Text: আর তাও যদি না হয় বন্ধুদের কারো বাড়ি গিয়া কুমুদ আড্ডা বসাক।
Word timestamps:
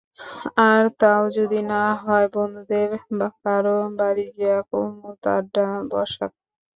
আর 0.67 0.83
তাও 0.99 1.23
যদি 1.37 1.59
না 1.71 1.83
হয় 2.03 2.27
বন্ধুদের 2.35 2.89
কারো 3.37 3.77
বাড়ি 3.99 4.25
গিয়া 4.37 4.57
কুমুদ 4.69 5.21
আড্ডা 5.35 5.67
বসাক। 5.91 6.31